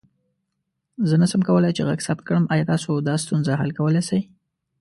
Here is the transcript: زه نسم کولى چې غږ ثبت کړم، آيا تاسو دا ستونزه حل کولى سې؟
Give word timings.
زه 1.07 1.15
نسم 1.21 1.41
کولى 1.47 1.71
چې 1.77 1.81
غږ 1.87 1.99
ثبت 2.07 2.23
کړم، 2.27 2.45
آيا 2.53 2.65
تاسو 2.71 2.89
دا 3.07 3.15
ستونزه 3.23 3.51
حل 3.59 3.71
کولى 3.79 4.01
سې؟ 4.09 4.19